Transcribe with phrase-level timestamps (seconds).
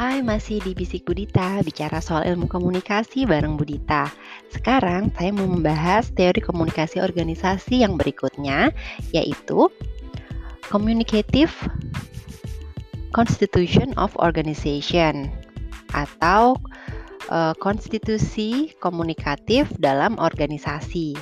[0.00, 4.08] Hai, masih di Bisik Budita, bicara soal ilmu komunikasi bareng Budita.
[4.48, 8.72] Sekarang saya mau membahas teori komunikasi organisasi yang berikutnya,
[9.12, 9.68] yaitu
[10.72, 11.52] Communicative
[13.12, 15.28] Constitution of Organization
[15.92, 16.56] atau
[17.28, 21.12] uh, konstitusi komunikatif dalam organisasi.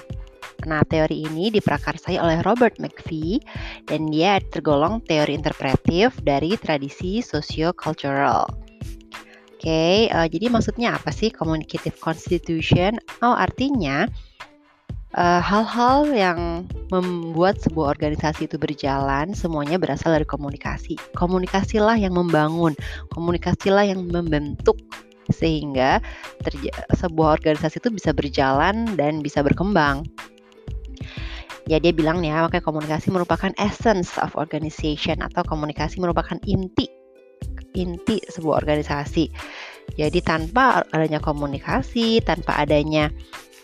[0.70, 3.42] Nah, teori ini diprakarsai oleh Robert McVie
[3.90, 8.67] dan dia tergolong teori interpretif dari tradisi socio-cultural.
[9.58, 12.94] Oke, okay, uh, eh, jadi maksudnya apa sih communicative constitution?
[13.26, 14.06] Oh, artinya
[15.18, 16.62] eh, hal-hal uh, yang
[16.94, 20.94] membuat sebuah organisasi itu berjalan semuanya berasal dari komunikasi.
[21.18, 22.78] Komunikasilah yang membangun,
[23.10, 24.78] komunikasilah yang membentuk
[25.34, 25.98] sehingga
[26.94, 30.06] sebuah organisasi itu bisa berjalan dan bisa berkembang
[31.68, 36.97] ya dia bilang ya, makanya komunikasi merupakan essence of organization atau komunikasi merupakan inti
[37.78, 39.30] inti sebuah organisasi.
[39.96, 43.08] Jadi tanpa adanya komunikasi, tanpa adanya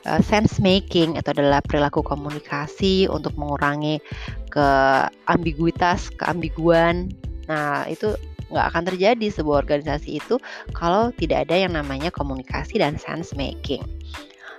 [0.09, 4.01] uh, sense making itu adalah perilaku komunikasi untuk mengurangi
[4.49, 7.13] keambiguitas, keambiguan.
[7.45, 8.17] Nah, itu
[8.49, 10.37] nggak akan terjadi sebuah organisasi itu
[10.77, 13.83] kalau tidak ada yang namanya komunikasi dan sense making.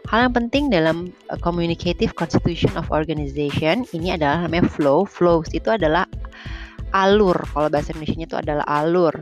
[0.06, 5.02] Hal yang penting dalam uh, communicative constitution of organization ini adalah namanya flow.
[5.02, 6.06] Flows itu adalah
[6.94, 7.34] alur.
[7.50, 9.18] Kalau bahasa Indonesia itu adalah alur.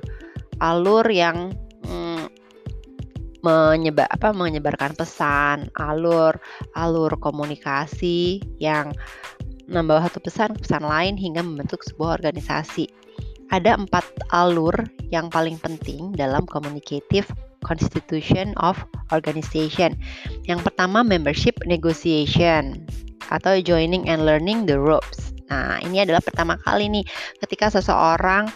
[0.63, 1.51] Alur yang
[1.83, 2.31] mm,
[3.43, 6.39] menyebar apa menyebarkan pesan, alur
[6.79, 8.95] alur komunikasi yang
[9.67, 12.87] membawa satu pesan ke pesan lain hingga membentuk sebuah organisasi.
[13.51, 14.73] Ada empat alur
[15.11, 17.27] yang paling penting dalam communicative
[17.61, 18.79] constitution of
[19.13, 19.93] organization.
[20.47, 22.87] Yang pertama membership negotiation
[23.29, 25.35] atau joining and learning the ropes.
[25.53, 27.05] Nah, ini adalah pertama kali nih
[27.45, 28.49] ketika seseorang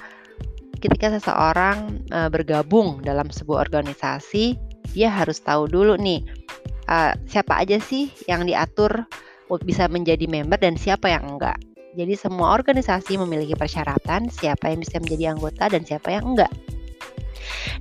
[0.78, 4.58] ketika seseorang uh, bergabung dalam sebuah organisasi,
[4.94, 6.24] dia harus tahu dulu nih
[6.90, 9.06] uh, siapa aja sih yang diatur
[9.64, 11.56] bisa menjadi member dan siapa yang enggak.
[11.98, 16.52] Jadi semua organisasi memiliki persyaratan siapa yang bisa menjadi anggota dan siapa yang enggak.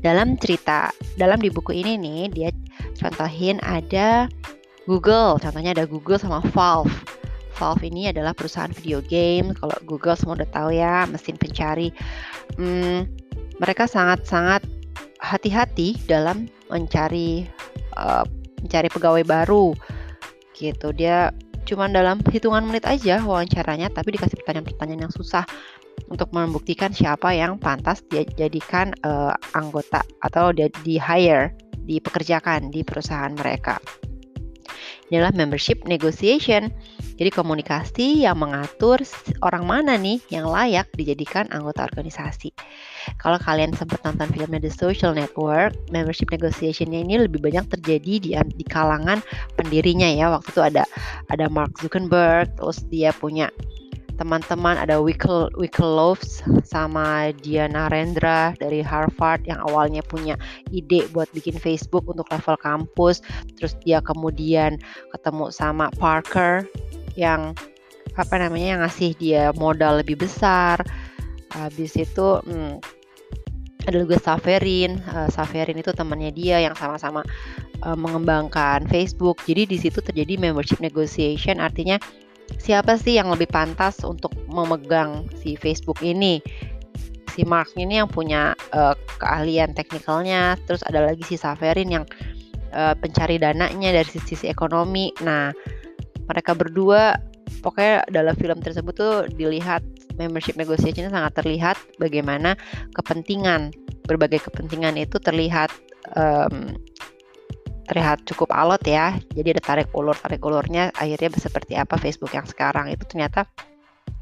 [0.00, 2.50] Dalam cerita, dalam di buku ini nih, dia
[2.96, 4.30] contohin ada
[4.86, 6.92] Google, contohnya ada Google sama Valve.
[7.56, 9.56] Valve ini adalah perusahaan video game.
[9.56, 11.90] Kalau Google semua udah tahu ya, mesin pencari.
[12.54, 13.10] Hmm,
[13.58, 14.62] mereka sangat-sangat
[15.18, 17.42] hati-hati dalam mencari
[17.98, 18.22] uh,
[18.62, 19.74] mencari pegawai baru.
[20.56, 20.88] Gitu.
[20.96, 21.34] Dia
[21.66, 25.42] cuma dalam hitungan menit aja wawancaranya, tapi dikasih pertanyaan-pertanyaan yang susah
[26.06, 31.52] untuk membuktikan siapa yang pantas dijadikan uh, anggota atau di, di hire,
[31.84, 33.82] dipekerjakan di perusahaan mereka.
[35.10, 36.70] Inilah membership negotiation.
[37.16, 39.00] Jadi komunikasi yang mengatur
[39.40, 42.52] orang mana nih yang layak dijadikan anggota organisasi.
[43.16, 48.30] Kalau kalian sempat nonton filmnya The Social Network, membership negotiationnya ini lebih banyak terjadi di,
[48.36, 49.24] di kalangan
[49.56, 50.28] pendirinya ya.
[50.28, 50.84] Waktu itu ada
[51.32, 53.48] ada Mark Zuckerberg, terus dia punya
[54.16, 60.40] teman-teman ada Wickel Wickeloves sama Diana Rendra dari Harvard yang awalnya punya
[60.72, 63.20] ide buat bikin Facebook untuk level kampus
[63.60, 64.80] terus dia kemudian
[65.12, 66.64] ketemu sama Parker
[67.16, 67.56] yang
[68.14, 70.80] apa namanya yang ngasih dia modal lebih besar.
[71.52, 72.78] Habis itu hmm,
[73.86, 74.98] ada juga Saverin.
[75.10, 77.22] Uh, Saverin itu temannya dia yang sama-sama
[77.86, 79.40] uh, mengembangkan Facebook.
[79.46, 81.62] Jadi di situ terjadi membership negotiation.
[81.62, 81.96] Artinya
[82.60, 86.42] siapa sih yang lebih pantas untuk memegang si Facebook ini?
[87.36, 90.56] Si Mark ini yang punya uh, keahlian teknikalnya.
[90.64, 92.04] Terus ada lagi si Saverin yang
[92.74, 95.12] uh, pencari dananya dari sisi, sisi ekonomi.
[95.20, 95.52] Nah
[96.26, 97.18] mereka berdua
[97.62, 99.82] pokoknya dalam film tersebut tuh dilihat
[100.18, 102.58] membership negotiation sangat terlihat bagaimana
[102.96, 103.70] kepentingan
[104.06, 105.70] berbagai kepentingan itu terlihat
[106.14, 106.74] um,
[107.86, 109.14] terlihat cukup alot ya.
[109.34, 113.46] Jadi ada tarik ulur tarik ulurnya akhirnya seperti apa Facebook yang sekarang itu ternyata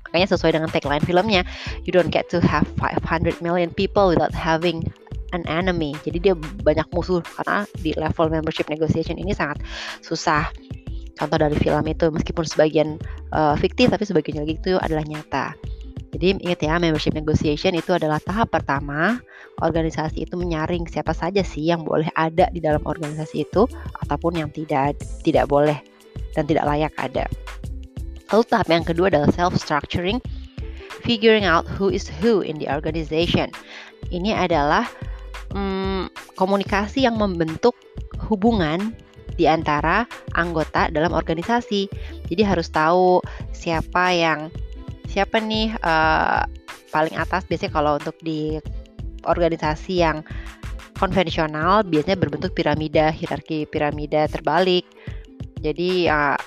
[0.05, 1.43] makanya sesuai dengan tagline filmnya
[1.89, 4.85] you don't get to have 500 million people without having
[5.35, 5.97] an enemy.
[6.07, 9.59] Jadi dia banyak musuh karena di level membership negotiation ini sangat
[10.05, 10.47] susah.
[11.15, 12.99] Contoh dari film itu meskipun sebagian
[13.31, 15.55] uh, fiktif tapi sebagian lagi itu adalah nyata.
[16.15, 19.19] Jadi ingat ya, membership negotiation itu adalah tahap pertama.
[19.59, 23.67] Organisasi itu menyaring siapa saja sih yang boleh ada di dalam organisasi itu
[24.07, 25.79] ataupun yang tidak tidak boleh
[26.39, 27.27] dan tidak layak ada.
[28.31, 30.23] Lalu tahap yang kedua adalah self structuring,
[31.03, 33.51] figuring out who is who in the organization.
[34.11, 34.87] Ini adalah
[35.55, 37.75] hmm, komunikasi yang membentuk
[38.27, 38.95] hubungan
[39.35, 40.07] di antara
[40.39, 41.91] anggota dalam organisasi.
[42.31, 43.21] Jadi harus tahu
[43.51, 44.51] siapa yang
[45.11, 46.43] siapa nih uh,
[46.91, 48.59] paling atas biasanya kalau untuk di
[49.27, 50.23] organisasi yang
[50.99, 54.87] konvensional biasanya berbentuk piramida, hierarki piramida terbalik.
[55.61, 56.39] Jadi ya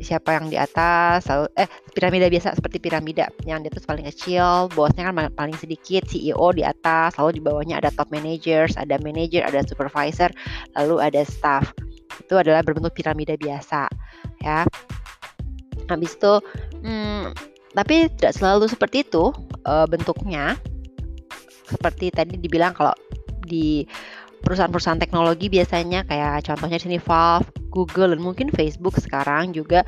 [0.00, 4.72] siapa yang di atas lalu eh piramida biasa seperti piramida yang di atas paling kecil
[4.72, 9.44] bosnya kan paling sedikit CEO di atas lalu di bawahnya ada top managers ada manager
[9.44, 10.32] ada supervisor
[10.74, 11.70] lalu ada staff
[12.18, 13.86] itu adalah berbentuk piramida biasa
[14.42, 14.66] ya.
[15.86, 16.32] Habis itu
[16.82, 17.34] hmm,
[17.74, 19.30] tapi tidak selalu seperti itu
[19.66, 20.58] uh, bentuknya.
[21.70, 22.94] Seperti tadi dibilang kalau
[23.46, 23.86] di
[24.42, 29.84] perusahaan-perusahaan teknologi biasanya kayak contohnya sini Valve, Google dan mungkin Facebook sekarang juga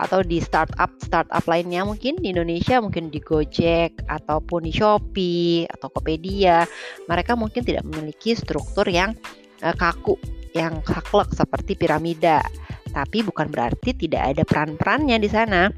[0.00, 5.92] atau di startup startup lainnya mungkin di Indonesia mungkin di Gojek ataupun di Shopee atau
[5.92, 6.64] Tokopedia
[7.06, 9.12] mereka mungkin tidak memiliki struktur yang
[9.60, 10.16] uh, kaku
[10.52, 12.44] yang saklek seperti piramida
[12.92, 15.72] tapi bukan berarti tidak ada peran-perannya di sana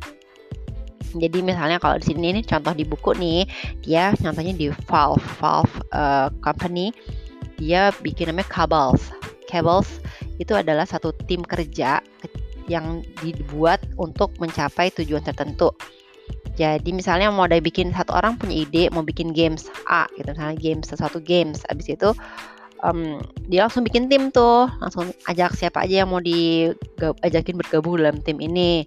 [1.14, 3.46] jadi misalnya kalau di sini ini contoh di buku nih
[3.86, 6.90] dia contohnya di Valve Valve uh, company
[7.58, 9.14] dia bikin namanya Cabals.
[9.46, 10.02] Cabals
[10.42, 12.02] itu adalah satu tim kerja
[12.66, 15.70] yang dibuat untuk mencapai tujuan tertentu.
[16.54, 20.54] Jadi misalnya mau ada bikin satu orang punya ide mau bikin games A gitu misalnya
[20.56, 22.14] games sesuatu games abis itu
[22.84, 28.20] um, dia langsung bikin tim tuh langsung ajak siapa aja yang mau diajakin bergabung dalam
[28.20, 28.84] tim ini.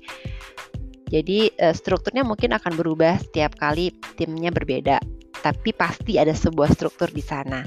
[1.08, 5.02] Jadi uh, strukturnya mungkin akan berubah setiap kali timnya berbeda,
[5.42, 7.64] tapi pasti ada sebuah struktur di sana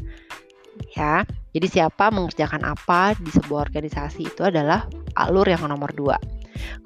[0.95, 1.25] ya.
[1.51, 4.87] Jadi siapa mengerjakan apa di sebuah organisasi itu adalah
[5.19, 6.17] alur yang nomor dua.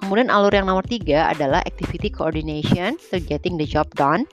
[0.01, 4.27] Kemudian alur yang nomor tiga adalah activity coordination, so getting the job done.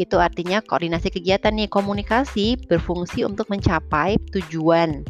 [0.00, 5.04] Itu artinya koordinasi kegiatan nih, komunikasi berfungsi untuk mencapai tujuan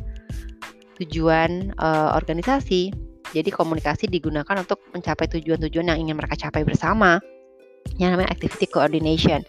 [1.01, 2.93] tujuan uh, organisasi.
[3.33, 7.17] Jadi komunikasi digunakan untuk mencapai tujuan-tujuan yang ingin mereka capai bersama.
[7.97, 9.41] Yang namanya activity coordination.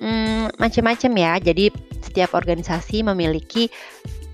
[0.00, 1.32] Hmm, macam-macam ya.
[1.42, 3.68] Jadi setiap organisasi memiliki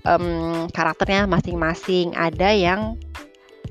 [0.07, 2.15] um, karakternya masing-masing.
[2.15, 3.01] Ada yang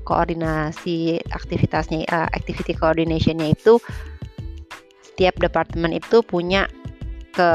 [0.07, 3.83] koordinasi aktivitasnya, uh, activity coordinationnya itu
[5.03, 6.71] setiap departemen itu punya
[7.35, 7.51] ke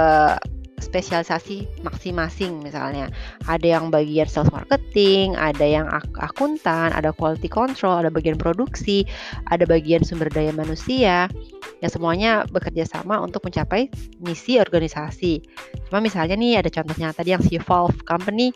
[0.82, 3.08] spesialisasi masing-masing misalnya.
[3.46, 9.06] Ada yang bagian sales marketing ada yang ak akuntan ada quality control ada bagian produksi
[9.48, 11.30] ada bagian sumber daya manusia.
[11.78, 13.88] Ya semuanya bekerja sama untuk mencapai
[14.18, 15.42] misi organisasi.
[15.86, 18.50] Cuma misalnya nih ada contohnya tadi yang si Valve Company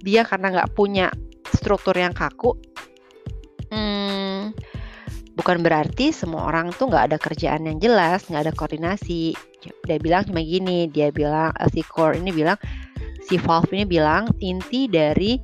[0.00, 1.12] dia karena nggak punya
[1.52, 2.56] struktur yang kaku
[3.74, 4.54] hmm,
[5.34, 9.34] bukan berarti semua orang tuh nggak ada kerjaan yang jelas nggak ada koordinasi.
[9.84, 12.56] Dia bilang cuma gini dia bilang uh, si core ini bilang
[13.26, 15.40] si Valve ini bilang inti dari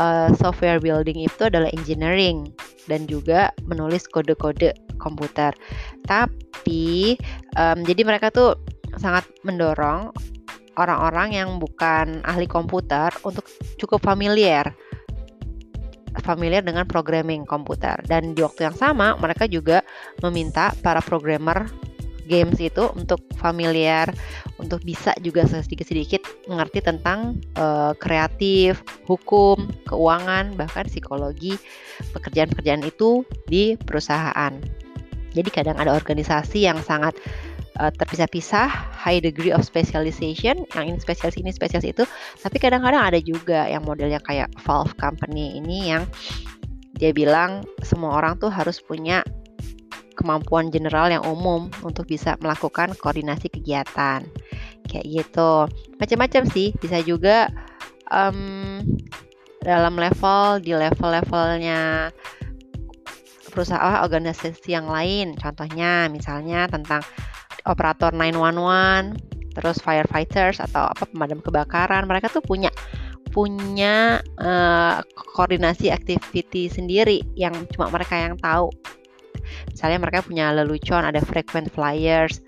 [0.00, 2.50] uh, software building itu adalah engineering
[2.88, 5.54] dan juga menulis kode-kode komputer.
[6.08, 7.14] Tapi
[7.54, 8.58] um, jadi mereka tuh
[8.98, 10.10] sangat mendorong
[10.80, 13.44] orang-orang yang bukan ahli komputer untuk
[13.76, 14.72] cukup familiar
[16.20, 19.80] familiar dengan programming komputer dan di waktu yang sama mereka juga
[20.22, 21.66] meminta para programmer
[22.28, 24.12] games itu untuk familiar,
[24.60, 31.56] untuk bisa juga sedikit-sedikit mengerti tentang uh, kreatif, hukum, keuangan, bahkan psikologi
[32.12, 34.52] pekerjaan-pekerjaan itu di perusahaan.
[35.32, 37.16] Jadi kadang ada organisasi yang sangat
[37.78, 42.04] uh, terpisah-pisah, high degree of specialization, yang ini spesialis ini spesialis itu,
[42.42, 46.04] tapi kadang-kadang ada juga yang modelnya kayak Valve Company ini yang
[46.98, 49.22] dia bilang semua orang tuh harus punya
[50.18, 54.26] kemampuan general yang umum untuk bisa melakukan koordinasi kegiatan.
[54.90, 55.70] Kayak gitu.
[56.02, 56.74] Macam-macam sih.
[56.82, 57.46] Bisa juga
[58.10, 58.82] um,
[59.62, 62.10] dalam level di level-levelnya
[63.54, 65.38] perusahaan organisasi yang lain.
[65.38, 67.06] Contohnya misalnya tentang
[67.66, 69.18] operator 911
[69.58, 72.70] terus firefighters atau apa pemadam kebakaran mereka tuh punya
[73.34, 75.02] punya uh,
[75.34, 78.70] koordinasi activity sendiri yang cuma mereka yang tahu
[79.72, 82.40] Misalnya mereka punya lelucon, ada frequent flyers.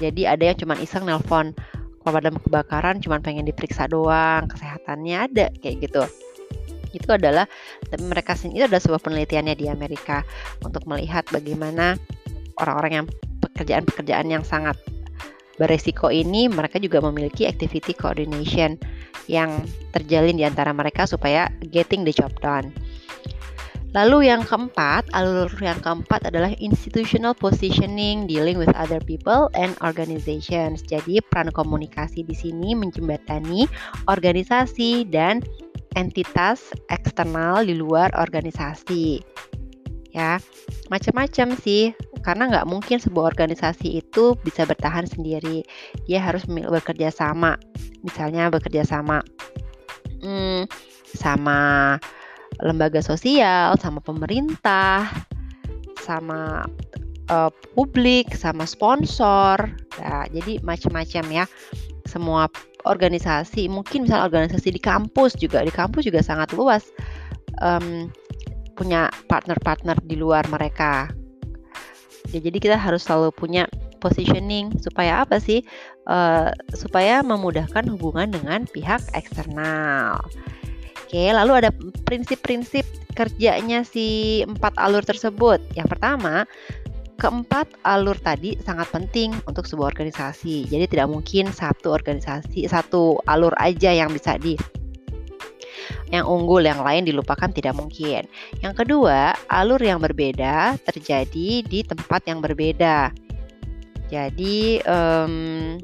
[0.00, 1.54] Jadi ada yang cuma iseng nelpon
[2.02, 6.02] pemadam kebakaran cuma pengen diperiksa doang, kesehatannya ada kayak gitu.
[6.90, 7.46] Itu adalah
[7.86, 10.26] tapi mereka sendiri adalah sebuah penelitiannya di Amerika
[10.66, 11.94] untuk melihat bagaimana
[12.58, 13.06] orang-orang yang
[13.62, 14.74] pekerjaan-pekerjaan yang sangat
[15.54, 18.74] beresiko ini mereka juga memiliki activity coordination
[19.30, 19.62] yang
[19.94, 22.74] terjalin di antara mereka supaya getting the job done.
[23.92, 30.80] Lalu yang keempat, alur yang keempat adalah institutional positioning dealing with other people and organizations.
[30.80, 33.68] Jadi peran komunikasi di sini menjembatani
[34.08, 35.44] organisasi dan
[35.92, 39.20] entitas eksternal di luar organisasi.
[40.16, 40.40] Ya,
[40.88, 41.92] macam-macam sih.
[42.22, 45.66] Karena nggak mungkin sebuah organisasi itu bisa bertahan sendiri.
[46.06, 47.58] Dia harus bekerja sama.
[48.06, 49.22] Misalnya bekerja sama
[50.22, 50.66] hmm,
[51.06, 51.98] sama
[52.62, 55.06] lembaga sosial, sama pemerintah,
[56.00, 56.66] sama
[57.30, 59.58] uh, publik, sama sponsor.
[60.00, 61.44] Nah, jadi macam-macam ya.
[62.06, 62.50] Semua
[62.82, 66.90] organisasi, mungkin misal organisasi di kampus juga, di kampus juga sangat luas
[67.62, 68.10] um,
[68.74, 71.08] punya partner-partner di luar mereka.
[72.30, 73.66] Ya, jadi kita harus selalu punya
[73.98, 75.66] positioning supaya apa sih?
[76.06, 80.22] Uh, supaya memudahkan hubungan dengan pihak eksternal.
[81.02, 81.70] Oke, lalu ada
[82.08, 85.60] prinsip-prinsip kerjanya si empat alur tersebut.
[85.76, 86.48] Yang pertama,
[87.20, 90.66] keempat alur tadi sangat penting untuk sebuah organisasi.
[90.66, 94.58] Jadi tidak mungkin satu organisasi, satu alur aja yang bisa di
[96.12, 98.28] yang unggul, yang lain dilupakan tidak mungkin.
[98.60, 103.08] Yang kedua, alur yang berbeda terjadi di tempat yang berbeda.
[104.12, 105.80] Jadi um,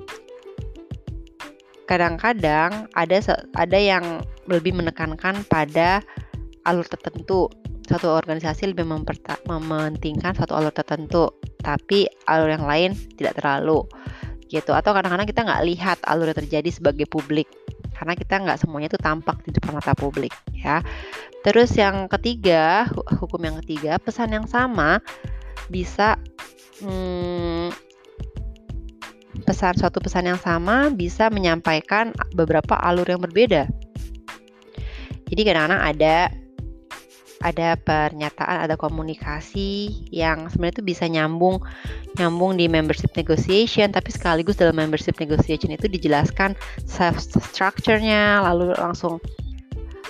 [1.89, 3.17] kadang-kadang ada
[3.57, 6.05] ada yang lebih menekankan pada
[6.69, 7.49] alur tertentu.
[7.89, 8.85] Satu organisasi lebih
[9.49, 11.33] mementingkan satu alur tertentu,
[11.65, 13.81] tapi alur yang lain tidak terlalu
[14.53, 14.77] gitu.
[14.77, 17.49] Atau kadang-kadang kita nggak lihat alur yang terjadi sebagai publik
[17.99, 20.79] karena kita nggak semuanya itu tampak di depan mata publik ya.
[21.43, 22.87] Terus yang ketiga,
[23.19, 25.03] hukum yang ketiga, pesan yang sama
[25.67, 26.15] bisa
[26.79, 27.75] hmm,
[29.43, 33.67] pesan suatu pesan yang sama bisa menyampaikan beberapa alur yang berbeda.
[35.29, 36.17] Jadi kadang-kadang ada
[37.39, 41.63] ada pernyataan, ada komunikasi yang sebenarnya itu bisa nyambung
[42.19, 49.23] nyambung di membership negotiation, tapi sekaligus dalam membership negotiation itu dijelaskan self structure-nya, lalu langsung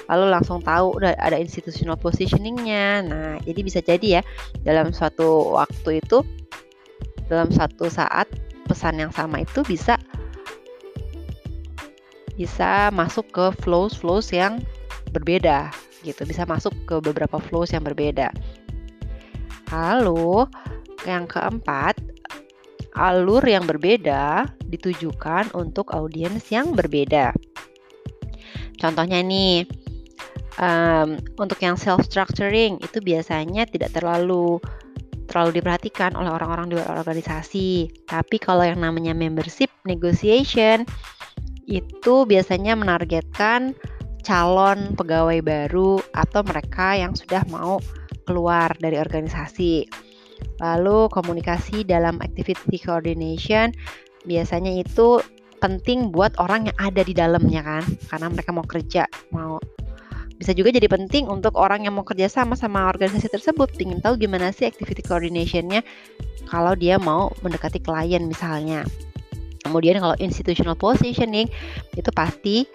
[0.09, 3.05] lalu langsung tahu ada institutional positioningnya.
[3.05, 4.23] Nah, jadi bisa jadi ya
[4.65, 6.25] dalam suatu waktu itu
[7.29, 8.25] dalam satu saat
[8.65, 10.01] pesan yang sama itu bisa
[12.39, 14.63] bisa masuk ke flows flows yang
[15.11, 15.75] berbeda
[16.07, 18.31] gitu bisa masuk ke beberapa flows yang berbeda
[19.75, 20.47] lalu
[21.03, 21.98] yang keempat
[22.99, 27.31] alur yang berbeda ditujukan untuk audiens yang berbeda
[28.77, 29.65] contohnya nih
[30.59, 34.59] um, untuk yang self structuring itu biasanya tidak terlalu
[35.29, 37.93] terlalu diperhatikan oleh orang-orang di luar organisasi.
[38.09, 40.89] Tapi kalau yang namanya membership negotiation
[41.69, 43.77] itu biasanya menargetkan
[44.25, 47.77] calon pegawai baru atau mereka yang sudah mau
[48.25, 49.85] keluar dari organisasi.
[50.59, 53.71] Lalu komunikasi dalam activity coordination
[54.27, 55.23] biasanya itu
[55.59, 59.59] penting buat orang yang ada di dalamnya kan, karena mereka mau kerja, mau
[60.39, 63.75] bisa juga jadi penting untuk orang yang mau kerja sama sama organisasi tersebut.
[63.83, 65.83] Ingin tahu gimana sih activity coordinationnya
[66.47, 68.87] kalau dia mau mendekati klien misalnya.
[69.67, 71.51] Kemudian kalau institutional positioning
[71.99, 72.71] itu pasti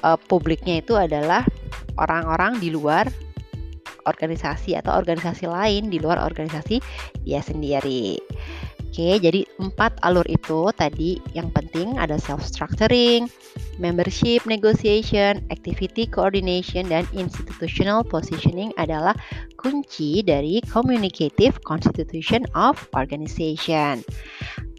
[0.00, 1.44] uh, publiknya itu adalah
[2.00, 3.04] orang-orang di luar
[4.04, 6.78] organisasi atau organisasi lain di luar organisasi
[7.24, 8.18] dia sendiri.
[8.92, 13.24] Oke, jadi empat alur itu tadi yang penting ada self-structuring,
[13.80, 19.16] membership negotiation, activity coordination, dan institutional positioning adalah
[19.56, 24.04] kunci dari communicative constitution of organization.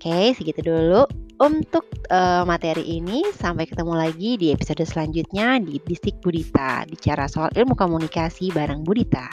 [0.04, 1.08] Oke, segitu dulu
[1.40, 3.24] untuk uh, materi ini.
[3.40, 9.32] Sampai ketemu lagi di episode selanjutnya di Bisik Budita, bicara soal ilmu komunikasi bareng Budita.